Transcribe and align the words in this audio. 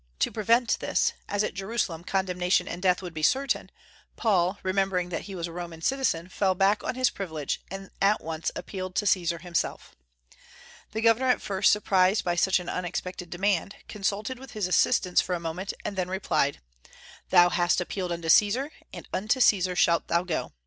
To 0.17 0.31
prevent 0.31 0.79
this, 0.79 1.13
as 1.29 1.43
at 1.43 1.53
Jerusalem 1.53 2.03
condemnation 2.03 2.67
and 2.67 2.81
death 2.81 3.03
would 3.03 3.13
be 3.13 3.21
certain, 3.21 3.69
Paul, 4.15 4.57
remembering 4.63 5.09
that 5.09 5.25
he 5.25 5.35
was 5.35 5.45
a 5.45 5.51
Roman 5.51 5.83
citizen, 5.83 6.27
fell 6.29 6.55
back 6.55 6.83
on 6.83 6.95
his 6.95 7.11
privilege, 7.11 7.61
and 7.69 7.91
at 8.01 8.19
once 8.19 8.49
appealed 8.55 8.95
to 8.95 9.05
Caesar 9.05 9.37
himself. 9.37 9.93
The 10.91 11.01
governor, 11.01 11.27
at 11.27 11.39
first 11.39 11.71
surprised 11.71 12.23
by 12.23 12.33
such 12.35 12.59
an 12.59 12.67
unexpected 12.67 13.29
demand, 13.29 13.75
consulted 13.87 14.39
with 14.39 14.53
his 14.53 14.65
assistants 14.65 15.21
for 15.21 15.35
a 15.35 15.39
moment, 15.39 15.71
and 15.85 15.95
then 15.95 16.09
replied: 16.09 16.61
"Thou 17.29 17.49
hast 17.49 17.79
appealed 17.79 18.11
unto 18.11 18.27
Caesar, 18.27 18.71
and 18.91 19.07
unto 19.13 19.39
Caesar 19.39 19.75
shalt 19.75 20.07
thou 20.07 20.23
go." 20.23 20.51